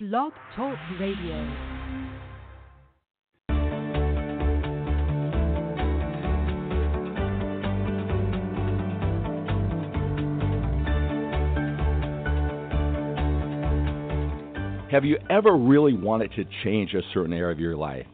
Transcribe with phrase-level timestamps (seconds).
[0.00, 1.36] Blog Talk Radio.
[14.90, 18.04] Have you ever really wanted to change a certain area of your life?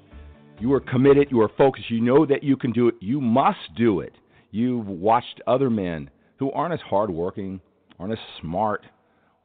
[0.59, 3.75] You are committed, you are focused, you know that you can do it, you must
[3.79, 4.13] do it.
[4.51, 7.59] You've watched other men who aren't as hardworking,
[7.99, 8.85] aren't as smart,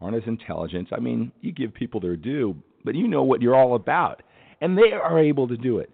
[0.01, 0.89] aren't as intelligent.
[0.91, 4.21] I mean, you give people their due, but you know what you're all about,
[4.61, 5.91] and they are able to do it.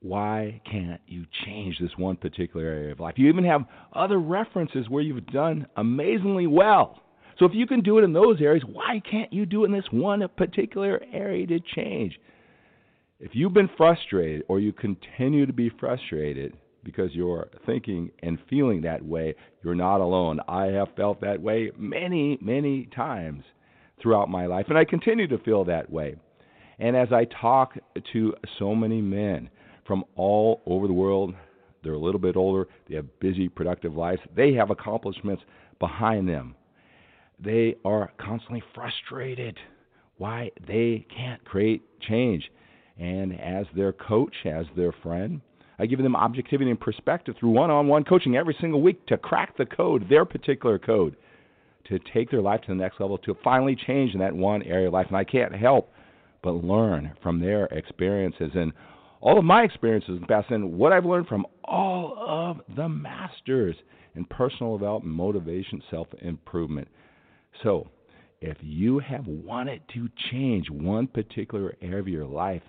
[0.00, 3.14] Why can't you change this one particular area of life?
[3.16, 7.02] You even have other references where you've done amazingly well.
[7.38, 9.72] So if you can do it in those areas, why can't you do it in
[9.72, 12.18] this one particular area to change?
[13.18, 18.80] If you've been frustrated or you continue to be frustrated because you're thinking and feeling
[18.80, 20.40] that way, you're not alone.
[20.48, 23.44] I have felt that way many, many times
[24.00, 26.16] throughout my life, and I continue to feel that way.
[26.78, 27.74] And as I talk
[28.12, 29.50] to so many men
[29.86, 31.34] from all over the world,
[31.82, 35.42] they're a little bit older, they have busy, productive lives, they have accomplishments
[35.78, 36.54] behind them
[37.38, 39.58] they are constantly frustrated
[40.18, 42.50] why they can't create change.
[42.98, 45.42] And as their coach, as their friend,
[45.78, 49.18] I give them objectivity and perspective through one on one coaching every single week to
[49.18, 51.16] crack the code, their particular code,
[51.88, 54.88] to take their life to the next level, to finally change in that one area
[54.88, 55.06] of life.
[55.08, 55.92] And I can't help
[56.42, 58.72] but learn from their experiences and
[59.20, 62.88] all of my experiences in the past and what I've learned from all of the
[62.88, 63.76] masters
[64.14, 66.88] in personal development, motivation, self improvement.
[67.62, 67.88] So,
[68.40, 72.62] if you have wanted to change one particular area of your life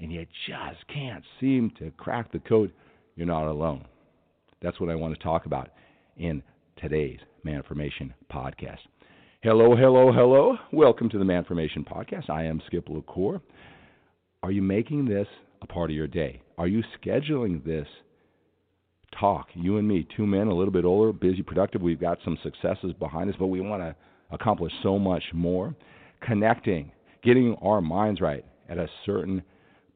[0.00, 2.72] and you just can't seem to crack the code,
[3.14, 3.84] you're not alone.
[4.60, 5.70] That's what I want to talk about
[6.16, 6.42] in
[6.76, 8.78] today's Manformation podcast.
[9.42, 10.56] Hello, hello, hello.
[10.72, 12.28] Welcome to the Manformation podcast.
[12.28, 13.40] I am Skip LaCour.
[14.42, 15.26] Are you making this
[15.62, 16.42] a part of your day?
[16.58, 17.86] Are you scheduling this
[19.18, 21.80] talk, you and me, two men, a little bit older, busy, productive?
[21.80, 23.94] We've got some successes behind us, but we want to
[24.30, 25.74] accomplish so much more.
[26.22, 26.92] Connecting,
[27.22, 29.42] getting our minds right at a certain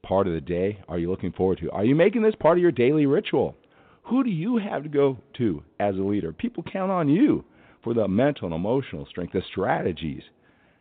[0.02, 1.70] part of the day are you looking forward to?
[1.70, 3.56] Are you making this part of your daily ritual?
[4.04, 6.32] Who do you have to go to as a leader?
[6.32, 7.44] People count on you
[7.82, 10.22] for the mental and emotional strength, the strategies.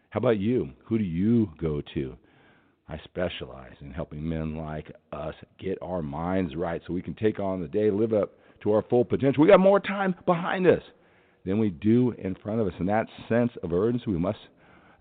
[0.09, 0.69] How about you?
[0.85, 2.15] Who do you go to?
[2.87, 7.39] I specialize in helping men like us get our minds right so we can take
[7.39, 8.31] on the day, live up
[8.63, 9.43] to our full potential.
[9.43, 10.81] We got more time behind us
[11.45, 12.73] than we do in front of us.
[12.79, 14.39] And that sense of urgency, we must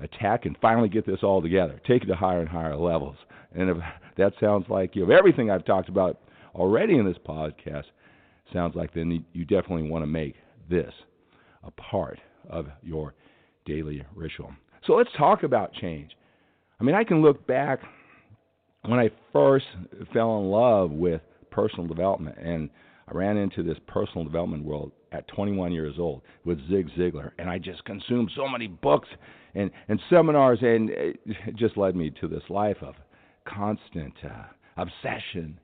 [0.01, 3.17] attack and finally get this all together, take it to higher and higher levels.
[3.55, 3.77] And if
[4.19, 6.21] that sounds like you know everything I've talked about
[6.55, 7.85] already in this podcast
[8.53, 10.35] sounds like then you definitely want to make
[10.71, 10.93] this
[11.65, 12.19] a part
[12.49, 13.15] of your
[13.65, 14.53] daily ritual.
[14.87, 16.11] So let's talk about change.
[16.81, 17.81] I mean, I can look back
[18.83, 19.67] when I first
[20.13, 22.71] fell in love with personal development and
[23.09, 27.49] I ran into this personal development world at 21 years old with Zig Ziglar, and
[27.49, 29.09] I just consumed so many books
[29.55, 31.19] and, and seminars, and it
[31.55, 32.95] just led me to this life of
[33.55, 34.45] constant uh,
[34.77, 35.59] obsession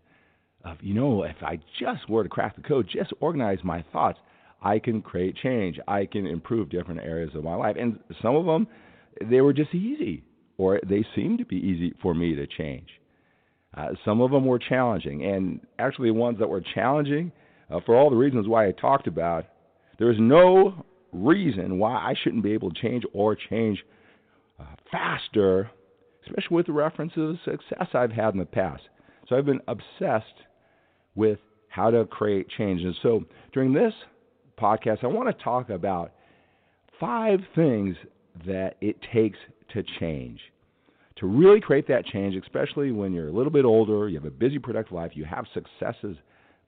[0.64, 4.18] of, you know, if I just were to crack the code, just organize my thoughts,
[4.62, 5.78] I can create change.
[5.86, 7.76] I can improve different areas of my life.
[7.78, 8.66] And some of them,
[9.30, 10.24] they were just easy,
[10.56, 12.88] or they seemed to be easy for me to change.
[13.76, 17.32] Uh, some of them were challenging, and actually, the ones that were challenging,
[17.70, 19.46] uh, for all the reasons why I talked about,
[19.98, 23.84] there is no reason why I shouldn't be able to change or change
[24.60, 25.70] uh, faster,
[26.26, 28.82] especially with the reference to the success I've had in the past.
[29.28, 30.26] So I've been obsessed
[31.14, 31.38] with
[31.68, 32.82] how to create change.
[32.82, 33.92] And so during this
[34.58, 36.12] podcast, I want to talk about
[37.00, 37.96] five things
[38.46, 39.38] that it takes
[39.72, 40.40] to change.
[41.18, 44.30] To really create that change, especially when you're a little bit older, you have a
[44.30, 46.16] busy, productive life, you have successes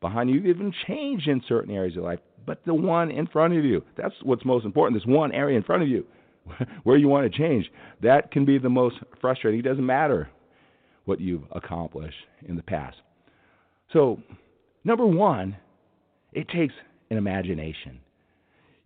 [0.01, 0.37] behind you.
[0.37, 3.83] You've even changed in certain areas of life, but the one in front of you.
[3.97, 5.01] That's what's most important.
[5.01, 6.07] This one area in front of you
[6.85, 7.71] where you want to change.
[8.03, 9.61] That can be the most frustrating.
[9.61, 10.29] It doesn't matter
[11.05, 12.17] what you've accomplished
[12.47, 12.97] in the past.
[13.93, 14.21] So,
[14.85, 15.57] number one,
[16.33, 16.75] it takes
[17.11, 18.01] an imagination.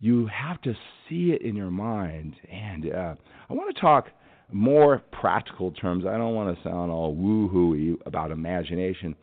[0.01, 0.75] You have to
[1.09, 2.35] see it in your mind.
[2.51, 3.15] And uh,
[3.49, 4.09] I want to talk
[4.53, 6.05] more practical terms.
[6.07, 9.15] I don't want to sound all woo hoo about imagination.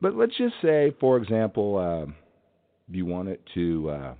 [0.00, 2.12] But let's just say, for example, uh,
[2.88, 4.14] you wanted to uh,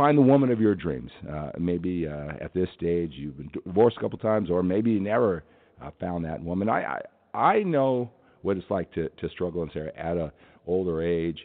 [0.00, 1.10] find the woman of your dreams.
[1.30, 4.98] Uh, maybe uh, at this stage you've been divorced a couple times, or maybe you
[4.98, 5.44] never
[5.82, 6.70] uh, found that woman.
[6.70, 7.00] I,
[7.34, 8.10] I I know
[8.40, 10.32] what it's like to to struggle and say at a
[10.66, 11.38] older age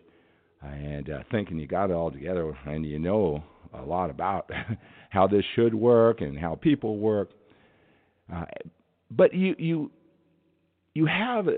[0.61, 3.43] and uh, thinking you got it all together and you know
[3.73, 4.49] a lot about
[5.09, 7.31] how this should work and how people work.
[8.33, 8.45] Uh,
[9.11, 9.91] but you you
[10.93, 11.51] you have uh,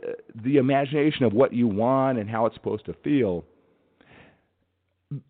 [0.44, 3.46] the imagination of what you want and how it's supposed to feel.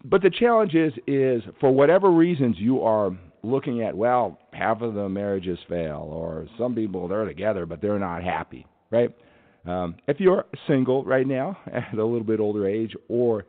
[0.04, 3.12] But the challenge is is for whatever reasons you are
[3.44, 8.00] looking at well half of the marriages fail or some people they're together but they're
[8.00, 9.14] not happy right?
[9.66, 13.46] Um, if you're single right now at a little bit older age or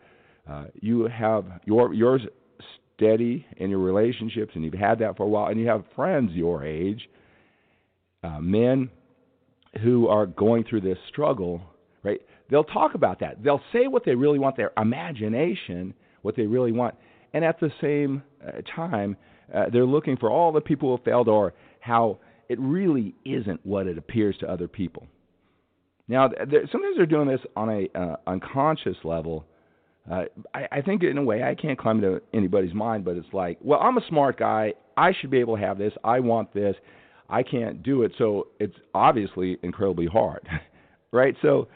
[0.48, 2.22] uh, you have your yours
[2.96, 6.32] steady in your relationships and you've had that for a while and you have friends
[6.32, 7.08] your age
[8.22, 8.90] uh, men
[9.82, 11.62] who are going through this struggle
[12.02, 12.20] right?
[12.50, 13.42] They'll talk about that.
[13.42, 16.94] They'll say what they really want their imagination what they really want
[17.32, 19.16] and at the same uh, time
[19.54, 22.18] uh, they're looking for all the people who have failed or how
[22.48, 25.06] it really isn't what it appears to other people
[26.08, 26.28] now
[26.72, 29.44] sometimes they're doing this on a uh, unconscious level
[30.10, 30.24] uh,
[30.54, 33.58] I, I think in a way I can't climb into anybody's mind, but it's like,
[33.60, 34.74] well, I'm a smart guy.
[34.96, 35.92] I should be able to have this.
[36.02, 36.74] I want this.
[37.28, 38.12] I can't do it.
[38.16, 40.48] So it's obviously incredibly hard,
[41.12, 41.34] right?
[41.42, 41.68] So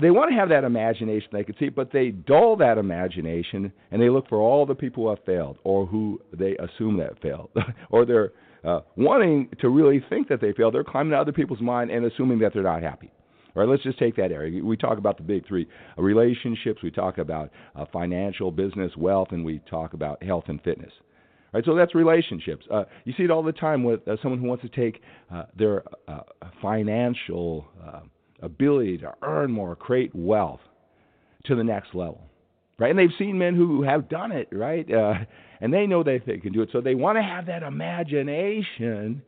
[0.00, 4.00] they want to have that imagination they can see, but they dull that imagination and
[4.00, 7.50] they look for all the people who have failed or who they assume that failed,
[7.90, 8.32] or they're
[8.64, 10.74] uh, wanting to really think that they failed.
[10.74, 13.10] They're climbing other people's mind and assuming that they're not happy.
[13.54, 14.64] All right, let's just take that area.
[14.64, 15.68] We talk about the big three
[15.98, 20.62] uh, relationships, we talk about uh, financial, business, wealth, and we talk about health and
[20.62, 20.92] fitness.
[21.52, 22.64] All right, so that's relationships.
[22.72, 25.44] Uh, you see it all the time with uh, someone who wants to take uh,
[25.54, 25.84] their
[26.62, 28.00] financial uh,
[28.42, 30.60] ability to earn more, create wealth
[31.44, 32.20] to the next level,
[32.78, 32.90] right?
[32.90, 34.88] And they've seen men who have done it, right?
[34.92, 35.14] Uh,
[35.60, 39.22] and they know that they can do it, so they want to have that imagination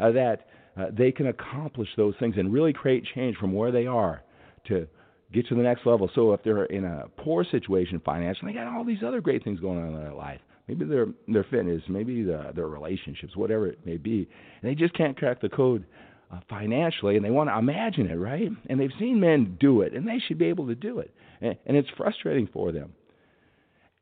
[0.00, 3.86] uh, that uh, they can accomplish those things and really create change from where they
[3.86, 4.22] are
[4.66, 4.86] to
[5.32, 6.10] get to the next level.
[6.14, 9.60] So if they're in a poor situation financially, they got all these other great things
[9.60, 10.40] going on in their life.
[10.68, 14.28] Maybe their their fitness, maybe the, their relationships, whatever it may be,
[14.62, 15.84] and they just can't crack the code
[16.32, 18.50] uh, financially, and they want to imagine it, right?
[18.68, 21.56] And they've seen men do it, and they should be able to do it, and,
[21.66, 22.92] and it's frustrating for them.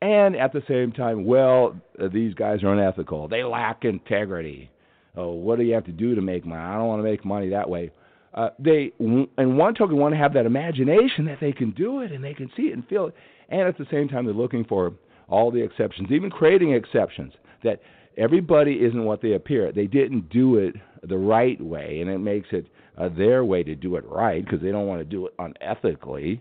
[0.02, 3.28] And at the same time, well, uh, these guys are unethical.
[3.28, 4.70] They lack integrity
[5.16, 6.60] oh, what do you have to do to make money?
[6.60, 7.90] I don't want to make money that way.
[8.32, 12.12] Uh, they, in one token, want to have that imagination that they can do it
[12.12, 13.14] and they can see it and feel it,
[13.48, 14.92] and at the same time, they're looking for
[15.28, 17.32] all the exceptions, even creating exceptions
[17.64, 17.80] that
[18.16, 19.72] everybody isn't what they appear.
[19.72, 22.66] They didn't do it the right way, and it makes it
[22.98, 26.40] uh, their way to do it right because they don't want to do it unethically.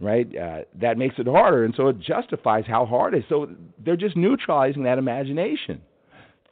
[0.00, 0.26] Right?
[0.36, 3.24] Uh, that makes it harder, and so it justifies how hard it is.
[3.28, 3.50] So
[3.84, 5.82] they're just neutralizing that imagination.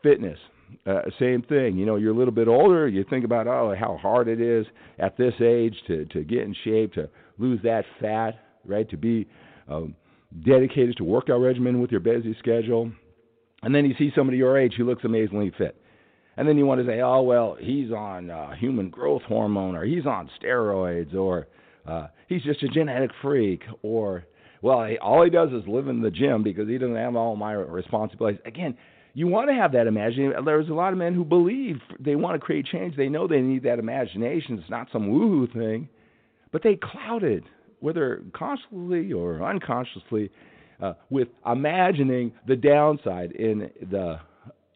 [0.03, 0.39] Fitness
[0.87, 1.77] uh, same thing.
[1.77, 4.67] You know, you're a little bit older, you think about oh how hard it is
[4.99, 7.09] at this age to to get in shape, to
[7.39, 8.33] lose that fat,
[8.65, 8.89] right?
[8.91, 9.27] To be
[9.69, 9.95] um,
[10.45, 12.91] dedicated to workout regimen with your busy schedule,
[13.63, 15.77] and then you see somebody your age who looks amazingly fit,
[16.37, 19.85] and then you want to say, oh well, he's on uh, human growth hormone, or
[19.85, 21.47] he's on steroids, or
[21.87, 24.25] uh, he's just a genetic freak, or
[24.63, 27.53] well, all he does is live in the gym because he doesn't have all my
[27.53, 28.41] responsibilities.
[28.45, 28.77] Again,
[29.15, 30.45] you want to have that imagination.
[30.45, 32.97] There's a lot of men who believe they want to create change.
[32.97, 34.59] They know they need that imagination.
[34.59, 35.89] It's not some woohoo thing,
[36.53, 37.43] but they cloud it,
[37.81, 40.31] whether consciously or unconsciously,
[40.81, 44.19] uh, with imagining the downside in the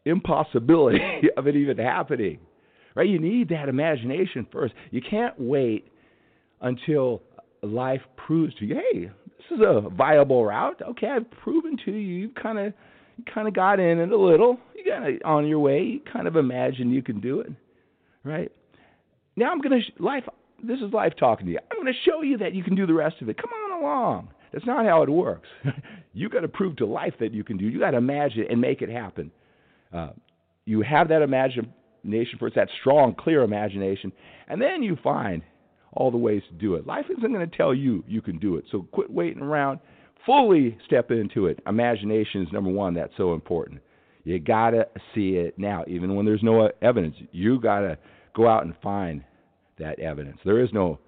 [0.05, 0.99] impossibility
[1.37, 2.39] of it even happening.
[2.95, 3.09] Right?
[3.09, 4.73] You need that imagination first.
[4.91, 5.91] You can't wait
[6.61, 7.21] until
[7.61, 9.11] life proves to you, hey,
[9.49, 10.81] this is a viable route.
[10.81, 11.97] Okay, I've proven to you.
[11.97, 12.73] You've kind of
[13.17, 14.57] you kind of got in it a little.
[14.75, 15.81] You got on your way.
[15.81, 17.51] You kind of imagine you can do it,
[18.23, 18.51] right?
[19.35, 20.23] Now I'm gonna life.
[20.63, 21.59] This is life talking to you.
[21.71, 23.37] I'm gonna show you that you can do the rest of it.
[23.37, 24.29] Come on along.
[24.55, 25.47] That's not how it works.
[26.13, 27.65] you got to prove to life that you can do.
[27.65, 29.31] You got to imagine and make it happen.
[29.93, 30.11] Uh,
[30.65, 34.11] you have that imagination first, that strong, clear imagination,
[34.47, 35.43] and then you find
[35.93, 36.87] all the ways to do it.
[36.87, 38.65] Life isn't going to tell you you can do it.
[38.71, 39.79] So quit waiting around
[40.25, 41.59] fully step into it.
[41.67, 42.93] Imagination is number one.
[42.93, 43.81] That's so important.
[44.23, 47.15] You gotta see it now, even when there's no evidence.
[47.31, 47.97] You gotta
[48.33, 49.23] go out and find
[49.77, 50.39] that evidence.
[50.43, 50.99] There is no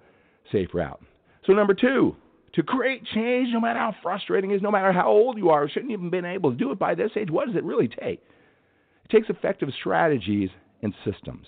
[0.52, 1.00] safe route.
[1.44, 2.14] So number two,
[2.58, 5.68] to create change, no matter how frustrating it is, no matter how old you are,
[5.68, 7.30] shouldn't even been able to do it by this age.
[7.30, 8.20] What does it really take?
[9.04, 10.50] It takes effective strategies
[10.82, 11.46] and systems.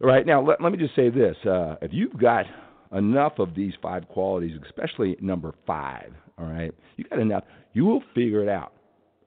[0.00, 1.34] All right, now let, let me just say this.
[1.44, 2.46] Uh, if you've got
[2.92, 7.42] enough of these five qualities, especially number five, all right, you got enough,
[7.72, 8.72] you will figure it out.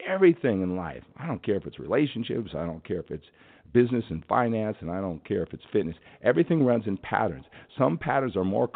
[0.08, 1.04] Everything in life.
[1.18, 3.26] I don't care if it's relationships, I don't care if it's
[3.74, 5.98] business and finance, and I don't care if it's fitness.
[6.24, 7.46] Everything runs in patterns.
[7.78, 8.70] Some patterns are more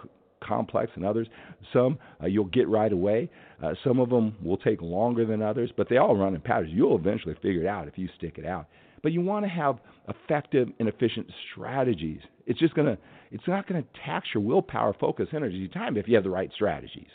[0.47, 1.27] complex than others.
[1.73, 3.29] Some uh, you'll get right away.
[3.61, 6.71] Uh, some of them will take longer than others, but they all run in patterns.
[6.73, 8.67] You'll eventually figure it out if you stick it out.
[9.03, 12.19] But you want to have effective and efficient strategies.
[12.45, 12.97] It's just to
[13.31, 17.09] it's not to tax your willpower, focus, energy, time if you have the right strategies.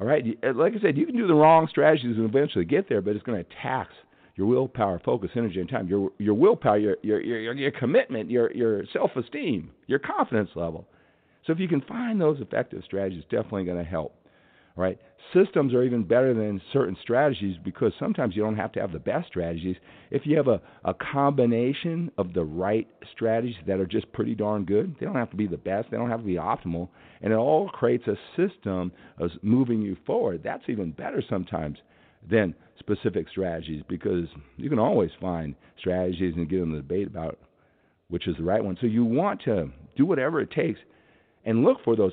[0.00, 2.88] All right, uh, like I said, you can do the wrong strategies and eventually get
[2.88, 3.92] there, but it's going to tax
[4.34, 5.86] your willpower, focus, energy, and time.
[5.86, 10.86] Your your willpower, your your your, your commitment, your your self-esteem, your confidence level.
[11.46, 14.14] So if you can find those effective strategies, it's definitely going to help
[14.76, 14.98] right?
[15.34, 18.98] Systems are even better than certain strategies because sometimes you don't have to have the
[18.98, 19.76] best strategies.
[20.10, 24.64] If you have a, a combination of the right strategies that are just pretty darn
[24.64, 26.88] good, they don't have to be the best, they don't have to be optimal,
[27.20, 30.42] and it all creates a system of moving you forward.
[30.42, 31.78] That's even better sometimes
[32.28, 37.38] than specific strategies because you can always find strategies and get in the debate about
[38.08, 38.76] which is the right one.
[38.80, 40.78] So you want to do whatever it takes
[41.44, 42.12] and look for those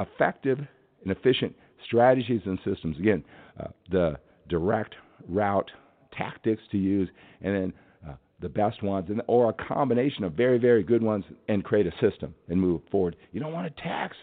[0.00, 0.58] effective
[1.02, 2.98] and efficient strategies and systems.
[2.98, 3.24] Again,
[3.60, 4.94] uh, the direct
[5.28, 5.70] route
[6.16, 7.08] tactics to use,
[7.40, 7.72] and then
[8.08, 11.86] uh, the best ones, and, or a combination of very, very good ones, and create
[11.86, 13.16] a system and move forward.
[13.32, 14.16] You don't want to tax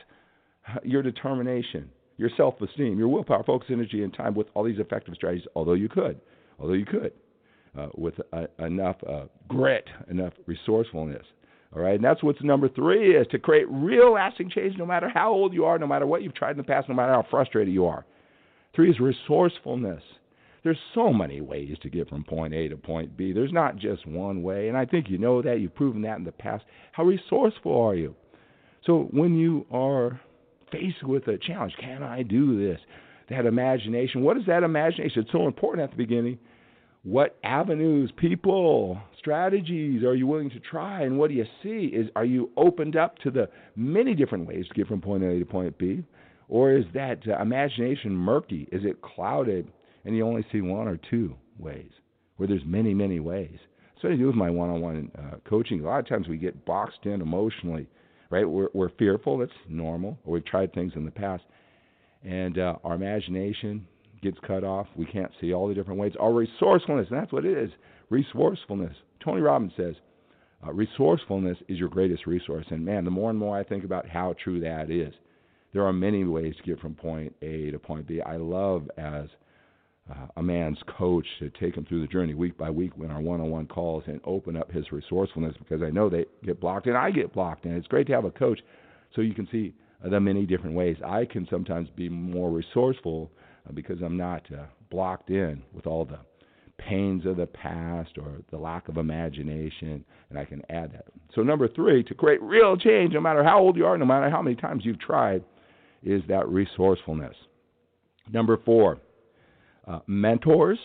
[0.67, 4.79] uh, your determination, your self esteem, your willpower, focus, energy, and time with all these
[4.79, 6.19] effective strategies, although you could.
[6.59, 7.13] Although you could.
[7.77, 11.23] Uh, with uh, enough uh, grit, enough resourcefulness,
[11.75, 15.07] all right, and that's what's number three is to create real lasting change no matter
[15.07, 17.25] how old you are, no matter what you've tried in the past, no matter how
[17.29, 18.05] frustrated you are.
[18.75, 20.01] Three is resourcefulness.
[20.63, 23.33] There's so many ways to get from point A to point B.
[23.33, 25.59] There's not just one way, and I think you know that.
[25.59, 26.65] You've proven that in the past.
[26.91, 28.15] How resourceful are you?
[28.85, 30.19] So when you are
[30.71, 32.79] faced with a challenge, can I do this?
[33.29, 34.23] That imagination.
[34.23, 35.21] What is that imagination?
[35.21, 36.39] It's so important at the beginning
[37.03, 41.01] what avenues, people, strategies are you willing to try?
[41.03, 41.95] And what do you see?
[41.95, 45.39] Is are you opened up to the many different ways to get from point A
[45.39, 46.03] to point B,
[46.49, 48.67] or is that uh, imagination murky?
[48.71, 49.71] Is it clouded,
[50.03, 51.91] and you only see one or two ways,
[52.37, 53.57] where there's many, many ways?
[54.01, 55.81] What I do with my one-on-one uh, coaching.
[55.81, 57.89] A lot of times we get boxed in emotionally,
[58.29, 58.49] right?
[58.49, 59.37] We're, we're fearful.
[59.37, 60.17] That's normal.
[60.23, 61.43] Or we've tried things in the past,
[62.23, 63.85] and uh, our imagination
[64.21, 64.87] gets cut off.
[64.95, 66.13] We can't see all the different ways.
[66.19, 67.71] Our resourcefulness, and that's what it is
[68.09, 68.95] resourcefulness.
[69.23, 69.95] Tony Robbins says,
[70.65, 72.65] uh, resourcefulness is your greatest resource.
[72.69, 75.13] And man, the more and more I think about how true that is,
[75.73, 78.21] there are many ways to get from point A to point B.
[78.21, 79.27] I love as
[80.09, 83.21] uh, a man's coach to take him through the journey week by week when our
[83.21, 87.11] one-on-one calls and open up his resourcefulness because I know they get blocked and I
[87.11, 88.59] get blocked and it's great to have a coach
[89.15, 90.97] so you can see the many different ways.
[91.05, 93.31] I can sometimes be more resourceful
[93.73, 96.19] because I'm not uh, blocked in with all the
[96.77, 101.05] pains of the past or the lack of imagination, and I can add that.
[101.35, 104.29] So, number three, to create real change, no matter how old you are, no matter
[104.29, 105.43] how many times you've tried,
[106.03, 107.35] is that resourcefulness.
[108.31, 108.99] Number four,
[109.87, 110.79] uh, mentors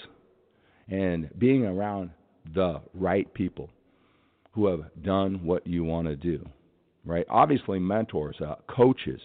[0.88, 2.10] and being around
[2.54, 3.70] the right people
[4.52, 6.44] who have done what you want to do.
[7.04, 7.26] Right?
[7.28, 9.20] Obviously, mentors, uh, coaches,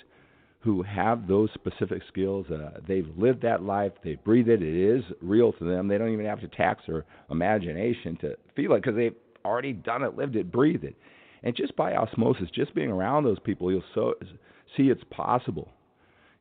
[0.62, 2.46] who have those specific skills.
[2.50, 3.94] Uh, they've lived that life.
[4.04, 4.62] They breathe it.
[4.62, 5.88] It is real to them.
[5.88, 10.04] They don't even have to tax their imagination to feel it because they've already done
[10.04, 10.96] it, lived it, breathed it.
[11.44, 14.16] And just by osmosis, just being around those people, you'll so,
[14.76, 15.70] see it's possible.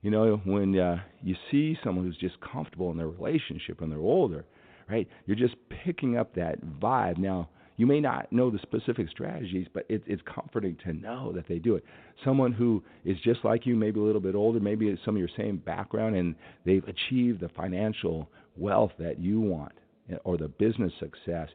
[0.02, 3.98] You know, when uh, you see someone who's just comfortable in their relationship and they're
[3.98, 4.44] older,
[4.88, 5.08] right?
[5.26, 7.18] You're just picking up that vibe.
[7.18, 7.48] Now,
[7.78, 11.60] you may not know the specific strategies, but it, it's comforting to know that they
[11.60, 11.84] do it.
[12.24, 15.30] Someone who is just like you, maybe a little bit older, maybe some of your
[15.36, 16.34] same background, and
[16.66, 19.72] they've achieved the financial wealth that you want
[20.24, 21.48] or the business success,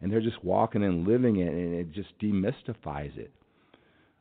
[0.00, 3.30] and they're just walking and living it, and it just demystifies it.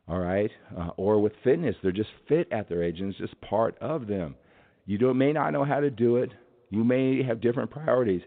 [0.10, 3.40] All right, uh, or with fitness, they're just fit at their age, and it's just
[3.42, 4.36] part of them.
[4.86, 6.32] You don't, may not know how to do it.
[6.70, 8.22] You may have different priorities,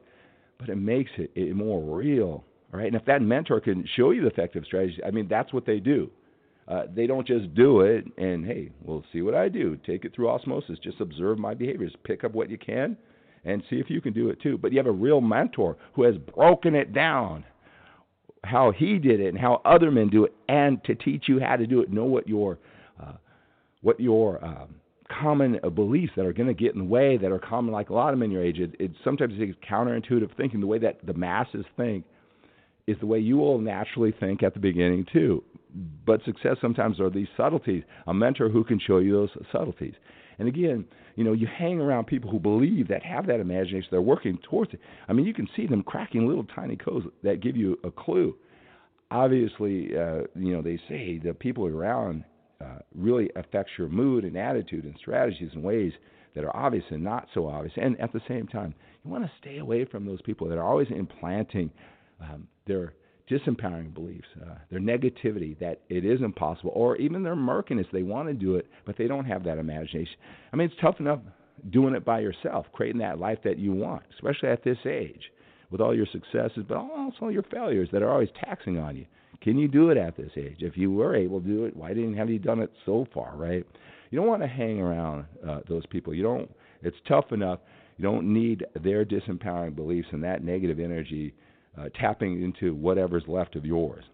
[0.58, 2.86] but it makes it, it more real right?
[2.86, 5.80] And if that mentor can show you the effective strategy, I mean, that's what they
[5.80, 6.10] do.
[6.66, 9.78] Uh, they don't just do it and hey, we'll see what I do.
[9.86, 10.78] Take it through osmosis.
[10.82, 11.94] Just observe my behaviors.
[12.04, 12.96] Pick up what you can,
[13.44, 14.58] and see if you can do it too.
[14.58, 17.44] But you have a real mentor who has broken it down,
[18.44, 21.56] how he did it and how other men do it, and to teach you how
[21.56, 21.90] to do it.
[21.90, 22.58] Know what your
[23.02, 23.12] uh,
[23.80, 24.74] what your um,
[25.08, 27.88] common uh, beliefs that are going to get in the way that are common, like
[27.88, 28.58] a lot of men your age.
[28.58, 32.04] It, it sometimes it's counterintuitive thinking, the way that the masses think
[32.88, 35.44] is the way you will naturally think at the beginning too.
[36.06, 37.84] But success sometimes are these subtleties.
[38.06, 39.94] A mentor who can show you those subtleties.
[40.38, 44.00] And again, you know, you hang around people who believe that have that imagination, they're
[44.00, 44.80] working towards it.
[45.08, 48.34] I mean, you can see them cracking little tiny codes that give you a clue.
[49.10, 52.24] Obviously, uh, you know, they say the people around
[52.60, 55.92] uh, really affects your mood and attitude and strategies in ways
[56.34, 57.74] that are obvious and not so obvious.
[57.76, 60.64] And at the same time, you want to stay away from those people that are
[60.64, 61.70] always implanting
[62.20, 62.94] um, their
[63.30, 67.86] disempowering beliefs, uh, their negativity that it is impossible, or even their murkiness.
[67.92, 70.14] They want to do it, but they don't have that imagination.
[70.52, 71.20] I mean, it's tough enough
[71.70, 75.32] doing it by yourself, creating that life that you want, especially at this age,
[75.70, 79.06] with all your successes, but also your failures that are always taxing on you.
[79.42, 80.58] Can you do it at this age?
[80.60, 83.36] If you were able to do it, why didn't have you done it so far,
[83.36, 83.64] right?
[84.10, 86.14] You don't want to hang around uh, those people.
[86.14, 86.50] You don't.
[86.82, 87.60] It's tough enough.
[87.98, 91.34] You don't need their disempowering beliefs and that negative energy
[91.78, 94.04] uh, tapping into whatever's left of yours.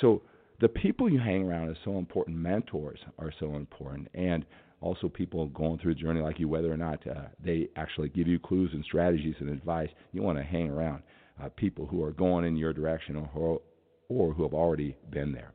[0.00, 0.22] So
[0.60, 2.36] the people you hang around is so important.
[2.36, 4.44] Mentors are so important, and
[4.80, 8.28] also people going through a journey like you, whether or not uh, they actually give
[8.28, 9.88] you clues and strategies and advice.
[10.12, 11.02] You want to hang around
[11.42, 13.60] uh, people who are going in your direction or,
[14.08, 15.52] or who have already been there.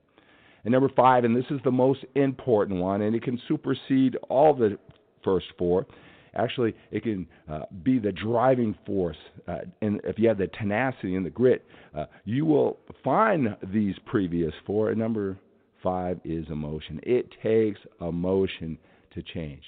[0.64, 4.54] And number five, and this is the most important one, and it can supersede all
[4.54, 4.78] the
[5.24, 5.86] first four,
[6.36, 9.18] Actually, it can uh, be the driving force.
[9.48, 11.64] Uh, and if you have the tenacity and the grit,
[11.96, 14.90] uh, you will find these previous four.
[14.90, 15.38] And number
[15.84, 17.00] five is emotion.
[17.04, 18.78] It takes emotion
[19.14, 19.64] to change.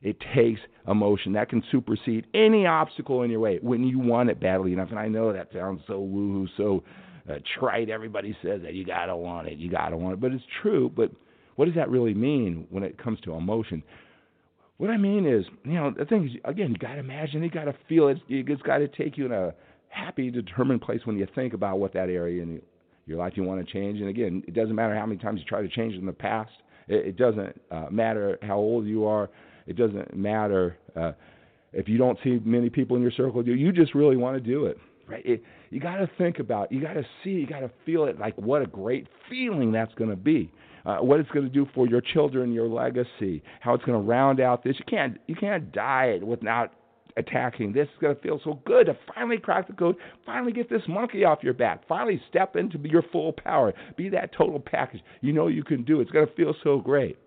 [0.00, 4.40] It takes emotion that can supersede any obstacle in your way when you want it
[4.40, 4.90] badly enough.
[4.90, 6.84] And I know that sounds so woohoo, so
[7.28, 7.90] uh, trite.
[7.90, 10.90] Everybody says that you gotta want it, you gotta want it, but it's true.
[10.94, 11.10] But
[11.56, 13.82] what does that really mean when it comes to emotion?
[14.78, 17.50] What I mean is, you know, the thing is, again, you got to imagine, you
[17.50, 18.18] got to feel it.
[18.28, 19.52] It's got to take you in a
[19.88, 22.62] happy, determined place when you think about what that area in
[23.04, 23.98] your life you want to change.
[23.98, 26.52] And again, it doesn't matter how many times you try to change in the past.
[26.86, 29.28] It, it doesn't uh, matter how old you are.
[29.66, 31.12] It doesn't matter uh,
[31.72, 33.54] if you don't see many people in your circle do.
[33.54, 35.26] You just really want to do it, right?
[35.26, 36.70] It, you got to think about.
[36.70, 37.30] You got to see.
[37.30, 38.18] You got to feel it.
[38.20, 40.52] Like what a great feeling that's going to be
[40.88, 44.08] uh, what it's going to do for your children, your legacy, how it's going to
[44.08, 44.74] round out this.
[44.78, 46.72] You can't you can't die without
[47.18, 47.74] attacking.
[47.74, 50.80] This is going to feel so good to finally crack the code, finally get this
[50.88, 55.02] monkey off your back, finally step into your full power, be that total package.
[55.20, 55.98] You know you can do.
[56.00, 56.04] It.
[56.04, 57.18] It's going to feel so great.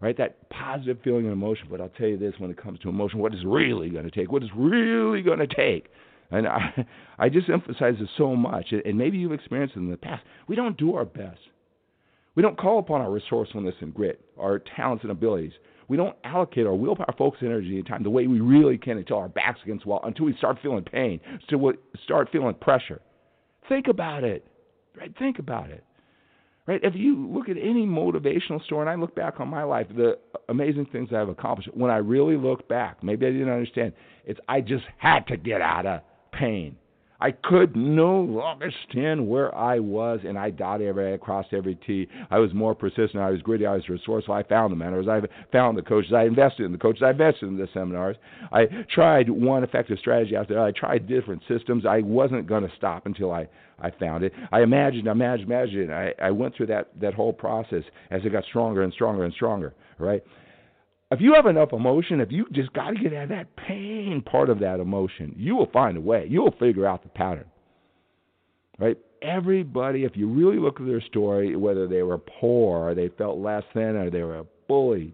[0.00, 1.68] Right, that positive feeling and emotion.
[1.70, 4.10] But I'll tell you this: when it comes to emotion, what is really going to
[4.10, 4.32] take?
[4.32, 5.86] What is really going to take?
[6.32, 6.84] And I,
[7.16, 8.72] I just emphasize this so much.
[8.84, 10.24] And maybe you've experienced it in the past.
[10.48, 11.38] We don't do our best.
[12.34, 15.52] We don't call upon our resourcefulness and grit, our talents and abilities.
[15.88, 19.18] We don't allocate our willpower, focus, energy, and time the way we really can until
[19.18, 23.02] our back's against the wall, until we start feeling pain, until we start feeling pressure.
[23.68, 24.46] Think about it.
[24.96, 25.12] Right?
[25.18, 25.84] Think about it.
[26.66, 26.80] Right?
[26.82, 30.18] If you look at any motivational story, and I look back on my life, the
[30.48, 33.92] amazing things I've accomplished, when I really look back, maybe I didn't understand,
[34.24, 36.00] it's I just had to get out of
[36.32, 36.76] pain.
[37.22, 41.76] I could no longer stand where I was, and I dotted every I crossed every
[41.76, 42.08] T.
[42.32, 43.18] I was more persistent.
[43.18, 43.64] I was gritty.
[43.64, 44.34] I was resourceful.
[44.34, 45.06] I found the mentors.
[45.06, 45.20] I
[45.52, 46.12] found the coaches.
[46.12, 47.04] I invested in the coaches.
[47.06, 48.16] I invested in the seminars.
[48.50, 51.86] I tried one effective strategy after I tried different systems.
[51.86, 54.32] I wasn't going to stop until I I found it.
[54.50, 55.94] I imagined, imagined, imagined.
[55.94, 59.32] I, I went through that that whole process as it got stronger and stronger and
[59.32, 59.74] stronger.
[59.98, 60.24] Right.
[61.12, 64.22] If you have enough emotion, if you just got to get out of that pain
[64.24, 66.26] part of that emotion, you will find a way.
[66.26, 67.44] You will figure out the pattern.
[68.78, 68.96] Right?
[69.20, 73.36] Everybody, if you really look at their story, whether they were poor or they felt
[73.36, 75.12] less than or they were bullied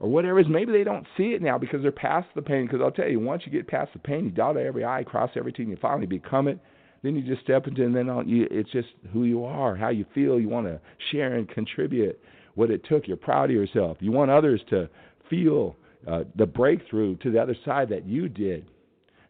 [0.00, 2.66] or whatever it is, maybe they don't see it now because they're past the pain.
[2.66, 5.30] Because I'll tell you, once you get past the pain, you dot every I, cross
[5.36, 6.58] every T, and you finally become it.
[7.04, 9.90] Then you just step into, it and then you, it's just who you are, how
[9.90, 10.40] you feel.
[10.40, 10.80] You want to
[11.12, 12.18] share and contribute
[12.58, 13.06] what it took.
[13.06, 13.98] You're proud of yourself.
[14.00, 14.90] You want others to
[15.30, 18.66] feel uh, the breakthrough to the other side that you did.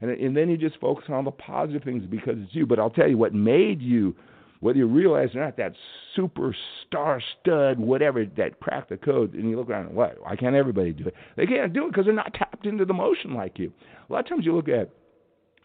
[0.00, 2.66] And, and then you just focus on the positive things because it's you.
[2.66, 4.16] But I'll tell you what made you,
[4.60, 5.74] whether you realize or not, that
[6.16, 10.16] super star stud, whatever, that cracked the code, and you look around what?
[10.22, 11.14] Why can't everybody do it?
[11.36, 13.72] They can't do it because they're not tapped into the motion like you.
[14.08, 14.88] A lot of times you look at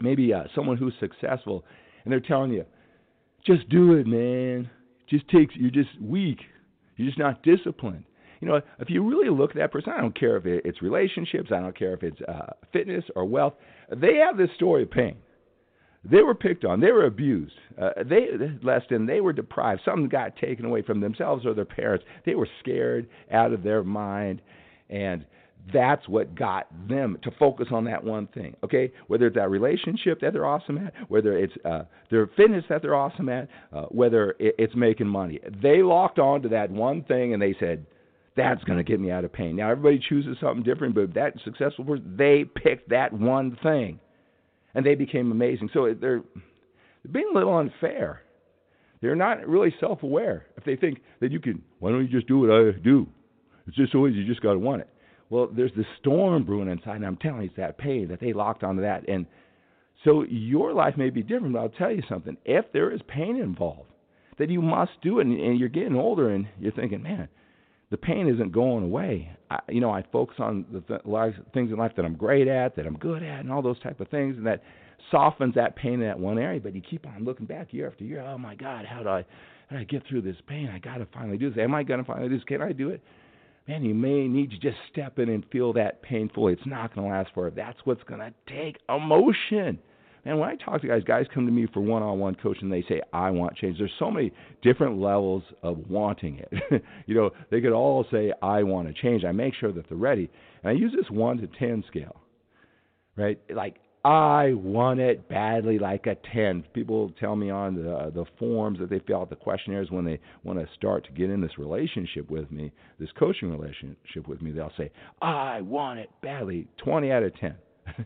[0.01, 1.63] maybe uh, someone who's successful
[2.03, 2.65] and they're telling you,
[3.45, 4.69] just do it, man.
[5.09, 6.39] Just takes, you're just weak.
[6.95, 8.05] You're just not disciplined.
[8.39, 11.49] You know, if you really look at that person, I don't care if it's relationships,
[11.53, 13.53] I don't care if it's uh, fitness or wealth.
[13.95, 15.15] They have this story of pain.
[16.03, 16.81] They were picked on.
[16.81, 17.53] They were abused.
[17.81, 18.27] Uh, they
[18.61, 19.81] less than they were deprived.
[19.85, 22.05] Something got taken away from themselves or their parents.
[22.25, 24.41] They were scared out of their mind,
[24.89, 25.25] and
[25.71, 28.55] that's what got them to focus on that one thing.
[28.63, 32.81] Okay, whether it's that relationship that they're awesome at, whether it's uh, their fitness that
[32.81, 37.33] they're awesome at, uh, whether it's making money, they locked on to that one thing
[37.33, 37.85] and they said,
[38.35, 41.33] "That's going to get me out of pain." Now everybody chooses something different, but that
[41.45, 43.99] successful person, they picked that one thing,
[44.75, 45.69] and they became amazing.
[45.73, 46.23] So they're,
[47.11, 48.21] being a little unfair.
[49.01, 50.45] They're not really self-aware.
[50.55, 53.05] If they think that you can, why don't you just do what I do?
[53.67, 54.19] It's just so easy.
[54.19, 54.89] You just got to want it.
[55.33, 58.33] Well, there's this storm brewing inside, and I'm telling you, it's that pain that they
[58.33, 59.09] locked onto that.
[59.09, 59.25] And
[60.03, 62.37] so your life may be different, but I'll tell you something.
[62.45, 63.89] If there is pain involved,
[64.37, 67.29] that you must do it, and, and you're getting older, and you're thinking, man,
[67.89, 69.35] the pain isn't going away.
[69.49, 72.47] I, you know, I focus on the th- life, things in life that I'm great
[72.47, 74.61] at, that I'm good at, and all those type of things, and that
[75.09, 76.59] softens that pain in that one area.
[76.59, 78.21] But you keep on looking back year after year.
[78.21, 79.25] Oh my God, how do I,
[79.67, 80.69] how do I get through this pain?
[80.69, 81.57] I got to finally do this.
[81.59, 82.43] Am I going to finally do this?
[82.43, 83.01] Can I do it?
[83.67, 86.53] Man, you may need to just step in and feel that painfully.
[86.53, 87.55] It's not going to last forever.
[87.55, 89.79] That's what's going to take emotion.
[90.25, 92.69] And when I talk to guys, guys come to me for one-on-one coaching.
[92.69, 96.83] They say, "I want change." There's so many different levels of wanting it.
[97.07, 99.97] you know, they could all say, "I want to change." I make sure that they're
[99.97, 100.29] ready,
[100.63, 102.21] and I use this one to ten scale.
[103.17, 106.65] Right, like I want it badly, like a 10.
[106.73, 110.19] People tell me on the the forms that they fill out the questionnaires when they
[110.43, 114.51] want to start to get in this relationship with me, this coaching relationship with me.
[114.51, 117.55] They'll say, "I want it badly." 20 out of 10,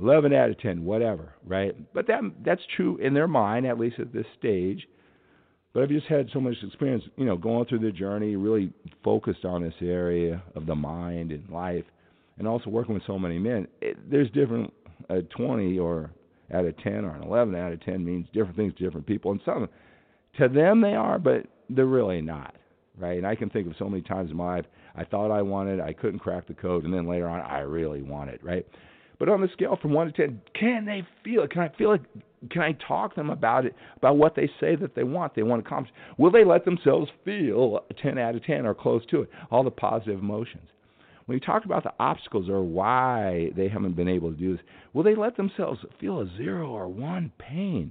[0.00, 1.74] 11 out of 10, whatever, right?
[1.92, 4.86] But that that's true in their mind, at least at this stage.
[5.74, 9.44] But I've just had so much experience, you know, going through the journey, really focused
[9.44, 11.84] on this area of the mind and life,
[12.38, 13.66] and also working with so many men.
[13.82, 14.72] It, there's different
[15.08, 16.10] a 20 or
[16.54, 19.32] out of 10 or an 11 out of 10 means different things to different people.
[19.32, 19.68] And some,
[20.38, 22.54] to them, they are, but they're really not,
[22.98, 23.18] right?
[23.18, 25.80] And I can think of so many times in my life I thought I wanted,
[25.80, 28.66] I couldn't crack the code, and then later on I really want it, right?
[29.18, 31.50] But on the scale from one to ten, can they feel it?
[31.50, 32.02] Can I feel it?
[32.50, 35.42] Can I talk to them about it, about what they say that they want, they
[35.42, 35.92] want to accomplish?
[36.16, 39.30] Will they let themselves feel 10 out of 10 or close to it?
[39.50, 40.68] All the positive emotions
[41.26, 44.64] when you talk about the obstacles or why they haven't been able to do this,
[44.92, 47.90] will they let themselves feel a zero or one pain?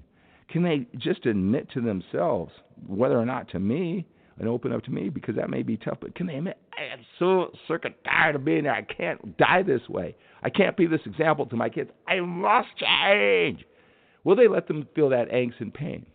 [0.50, 2.52] Can they just admit to themselves,
[2.88, 4.08] whether or not to me,
[4.40, 6.94] and open up to me because that may be tough, but can they admit, I
[6.94, 8.74] am so sick and tired of being there.
[8.74, 10.16] I can't die this way.
[10.44, 11.90] I can't be this example to my kids.
[12.08, 13.64] I must change.
[14.24, 16.06] Will they let them feel that angst and pain?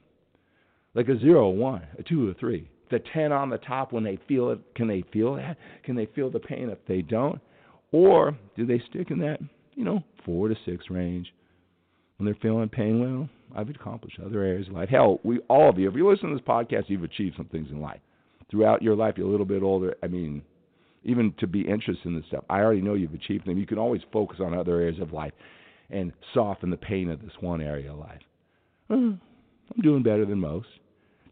[0.95, 4.05] Like a zero, a one, a two, a three the 10 on the top when
[4.05, 5.57] they feel it can they feel that?
[5.85, 6.69] Can they feel the pain?
[6.69, 7.41] If they don't
[7.93, 9.39] or do they stick in that
[9.75, 11.33] you know 4 to 6 range?
[12.17, 14.89] When they're feeling pain well I've accomplished other areas of life.
[14.89, 17.69] Hell we all of you if you listen to this podcast you've achieved some things
[17.71, 18.01] in life.
[18.51, 19.97] Throughout your life you're a little bit older.
[20.03, 20.43] I mean
[21.03, 23.59] even to be interested in this stuff I already know you've achieved them.
[23.59, 25.33] You can always focus on other areas of life
[25.89, 28.21] and soften the pain of this one area of life.
[28.91, 29.21] I'm
[29.83, 30.67] doing better than most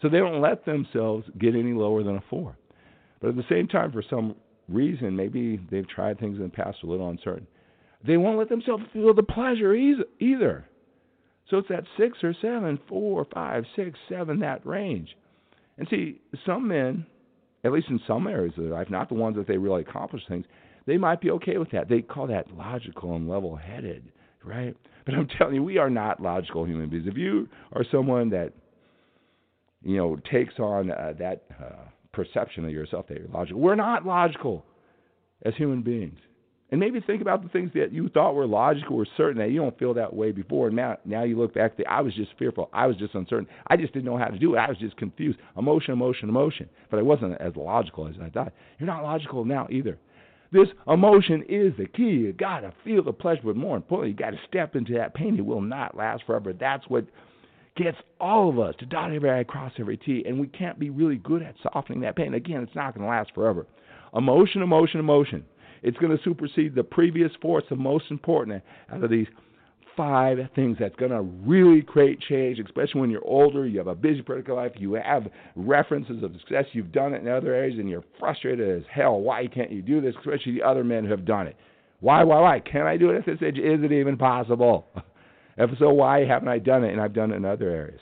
[0.00, 2.56] so they don't let themselves get any lower than a four.
[3.20, 4.36] But at the same time, for some
[4.68, 7.46] reason, maybe they've tried things in the past a little uncertain,
[8.06, 10.64] they won't let themselves feel the pleasure either.
[11.50, 15.16] So it's that six or seven, four, five, six, seven, that range.
[15.78, 17.06] And see, some men,
[17.64, 20.22] at least in some areas of their life, not the ones that they really accomplish
[20.28, 20.44] things,
[20.86, 21.88] they might be okay with that.
[21.88, 24.04] They call that logical and level headed,
[24.44, 24.76] right?
[25.04, 27.06] But I'm telling you, we are not logical human beings.
[27.06, 28.52] If you are someone that
[29.88, 33.58] you know, takes on uh, that uh, perception of yourself that you're logical.
[33.58, 34.66] We're not logical
[35.46, 36.18] as human beings.
[36.70, 39.60] And maybe think about the things that you thought were logical or certain that you
[39.60, 40.66] don't feel that way before.
[40.66, 42.68] And now, now you look back, I was just fearful.
[42.74, 43.48] I was just uncertain.
[43.68, 44.58] I just didn't know how to do it.
[44.58, 45.38] I was just confused.
[45.56, 46.68] Emotion, emotion, emotion.
[46.90, 48.52] But I wasn't as logical as I thought.
[48.78, 49.96] You're not logical now either.
[50.52, 52.02] This emotion is the key.
[52.02, 55.14] You got to feel the pleasure, but more importantly, you got to step into that
[55.14, 55.38] pain.
[55.38, 56.52] It will not last forever.
[56.52, 57.06] That's what
[57.78, 60.90] gets all of us to dot every I, cross every T, and we can't be
[60.90, 62.34] really good at softening that pain.
[62.34, 63.66] Again, it's not going to last forever.
[64.14, 65.44] Emotion, emotion, emotion.
[65.82, 67.60] It's going to supersede the previous four.
[67.60, 68.62] It's the most important
[68.92, 69.28] out of these
[69.96, 73.94] five things that's going to really create change, especially when you're older, you have a
[73.94, 77.88] busy political life, you have references of success, you've done it in other areas, and
[77.88, 79.20] you're frustrated as hell.
[79.20, 81.56] Why can't you do this, especially the other men who have done it?
[82.00, 82.60] Why, why, why?
[82.60, 83.58] Can I do it at this age?
[83.58, 84.86] Is it even possible?
[85.58, 86.92] If so, why haven't I done it?
[86.92, 88.00] And I've done it in other areas.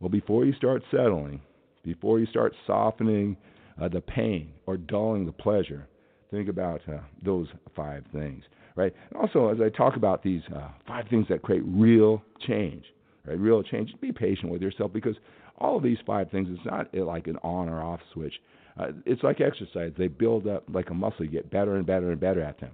[0.00, 1.40] Well, before you start settling,
[1.84, 3.36] before you start softening
[3.80, 5.86] uh, the pain or dulling the pleasure,
[6.30, 8.42] think about uh, those five things,
[8.74, 8.94] right?
[9.10, 12.84] And also, as I talk about these uh, five things that create real change,
[13.26, 13.38] right?
[13.38, 13.92] Real change.
[14.00, 15.16] Be patient with yourself because
[15.58, 18.34] all of these five things, it's not like an on or off switch.
[18.80, 21.26] Uh, it's like exercise; they build up like a muscle.
[21.26, 22.70] You get better and better and better at them.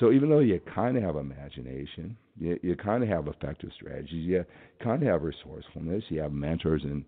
[0.00, 4.26] So even though you kind of have imagination, you, you kind of have effective strategies,
[4.26, 4.44] you
[4.82, 7.04] kind of have resourcefulness, you have mentors and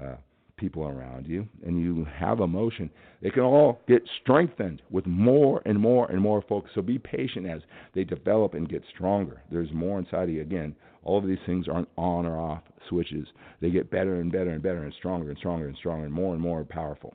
[0.00, 0.16] uh,
[0.56, 2.90] people around you, and you have emotion,
[3.22, 6.70] they can all get strengthened with more and more and more focus.
[6.74, 7.62] So be patient as
[7.94, 9.42] they develop and get stronger.
[9.50, 10.42] There's more inside of you.
[10.42, 13.26] Again, all of these things aren't on or off switches.
[13.60, 16.34] They get better and better and better and stronger and stronger and stronger and more
[16.34, 17.14] and more powerful.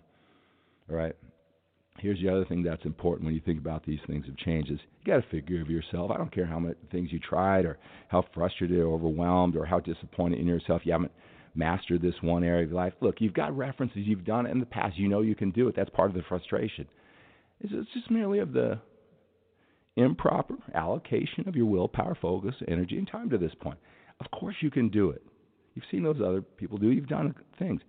[0.89, 1.15] All right.
[1.99, 4.79] Here's the other thing that's important when you think about these things of change is
[5.03, 6.11] you got to figure of yourself.
[6.11, 9.79] I don't care how many things you tried or how frustrated or overwhelmed or how
[9.79, 11.11] disappointed in yourself you haven't
[11.55, 12.93] mastered this one area of life.
[13.01, 15.67] Look, you've got references, you've done it in the past, you know you can do
[15.67, 15.75] it.
[15.75, 16.87] That's part of the frustration.
[17.59, 18.79] It's just merely of the
[19.97, 23.77] improper allocation of your willpower, focus, energy, and time to this point.
[24.21, 25.21] Of course, you can do it.
[25.75, 26.91] You've seen those other people do.
[26.91, 27.81] You've done things.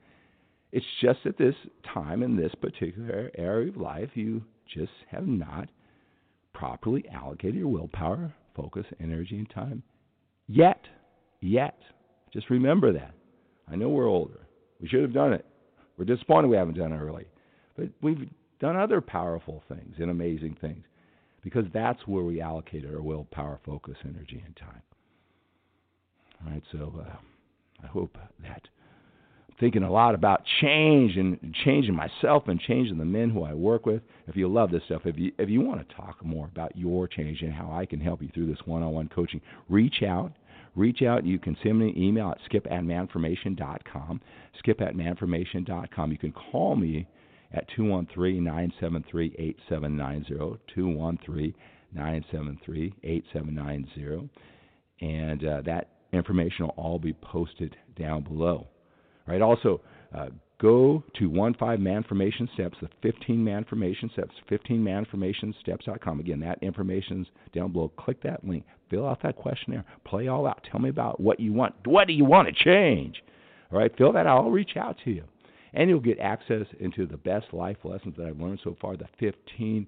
[0.73, 1.55] It's just at this
[1.93, 5.69] time in this particular area of life, you just have not
[6.53, 9.83] properly allocated your willpower, focus, energy, and time
[10.47, 10.81] yet.
[11.41, 11.79] Yet.
[12.33, 13.15] Just remember that.
[13.71, 14.41] I know we're older.
[14.81, 15.45] We should have done it.
[15.97, 17.27] We're disappointed we haven't done it early.
[17.77, 18.29] But we've
[18.61, 20.85] done other powerful things and amazing things
[21.43, 24.83] because that's where we allocated our willpower, focus, energy, and time.
[26.45, 27.17] All right, so uh,
[27.83, 28.69] I hope that
[29.61, 33.87] thinking a lot about change and changing myself and changing the men who I work
[33.87, 34.03] with.
[34.27, 37.07] If you love this stuff, if you if you want to talk more about your
[37.07, 40.33] change and how I can help you through this one-on-one coaching, reach out
[40.77, 41.25] reach out.
[41.25, 44.21] You can send me an email at skip at manformation.com.
[44.59, 46.13] Skip at manformation.com.
[46.13, 47.07] You can call me
[47.53, 50.61] at 213 973 8790.
[50.75, 51.55] 213
[51.93, 54.31] 973 8790.
[55.01, 58.69] And uh, that information will all be posted down below.
[59.31, 59.43] Right.
[59.43, 59.81] Also,
[60.13, 60.27] uh,
[60.61, 66.19] go to 15 Man Formation Steps, the 15 man formation Steps, 15manformationsteps.com.
[66.19, 67.93] Again, that information's down below.
[67.97, 70.67] Click that link, fill out that questionnaire, play all out.
[70.69, 71.77] Tell me about what you want.
[71.85, 73.23] What do you want to change?
[73.71, 74.39] All right, fill that out.
[74.39, 75.23] I'll reach out to you.
[75.75, 79.07] And you'll get access into the best life lessons that I've learned so far, the
[79.21, 79.87] 15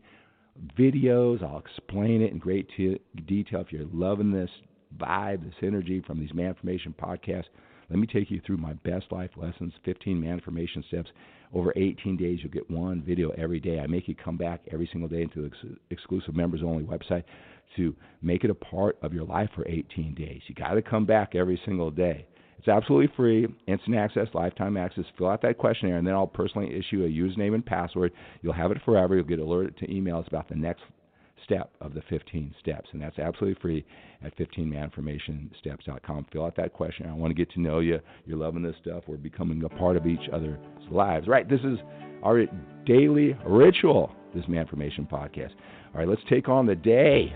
[0.79, 1.43] videos.
[1.43, 3.63] I'll explain it in great t- detail.
[3.63, 4.51] If you're loving this
[4.97, 7.47] vibe, this energy from these man formation podcasts,
[7.93, 11.11] let me take you through my best life lessons, 15 Manformation steps.
[11.53, 13.81] Over 18 days, you'll get one video every day.
[13.81, 17.25] I make you come back every single day into the ex- exclusive members only website
[17.77, 20.41] to make it a part of your life for 18 days.
[20.47, 22.25] You got to come back every single day.
[22.59, 25.05] It's absolutely free, instant access, lifetime access.
[25.19, 28.13] Fill out that questionnaire, and then I'll personally issue a username and password.
[28.41, 29.17] You'll have it forever.
[29.17, 30.81] You'll get alerted to emails about the next
[31.45, 33.85] step of the 15 steps, and that's absolutely free
[34.25, 36.27] at 15manformationsteps.com.
[36.33, 37.07] Fill out that question.
[37.09, 38.01] I want to get to know you.
[38.27, 39.05] You're loving this stuff.
[39.07, 40.59] We're becoming a part of each other's
[40.91, 41.29] lives.
[41.29, 41.79] Right, this is
[42.23, 42.45] our
[42.87, 45.53] daily ritual, this Manformation podcast.
[45.95, 47.35] All right, let's take on the day.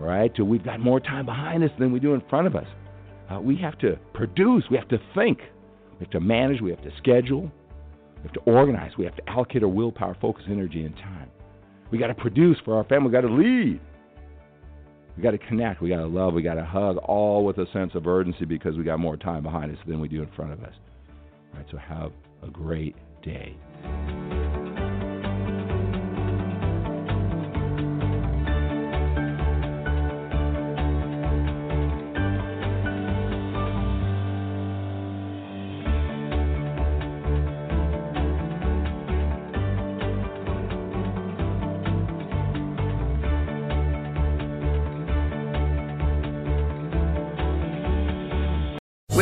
[0.00, 2.54] All right, till we've got more time behind us than we do in front of
[2.54, 2.66] us.
[3.30, 4.64] Uh, we have to produce.
[4.70, 5.38] We have to think.
[5.98, 6.60] We have to manage.
[6.60, 7.50] We have to schedule.
[8.16, 8.92] We have to organize.
[8.98, 11.30] We have to allocate our willpower, focus, energy, and time.
[11.90, 13.08] We got to produce for our family.
[13.08, 13.80] We got to lead.
[15.16, 15.80] We got to connect.
[15.80, 16.34] We got to love.
[16.34, 19.42] We got to hug, all with a sense of urgency because we got more time
[19.42, 20.74] behind us than we do in front of us.
[21.52, 23.56] All right, so have a great day.